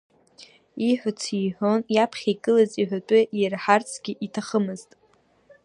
Ииҳәац 0.87 1.21
иҳәон, 1.45 1.81
иаԥхьа 1.95 2.29
игылаз 2.33 2.71
иҳәатәы 2.81 3.19
иирҳарцгьы 3.37 4.13
иҭахымызт. 4.25 4.91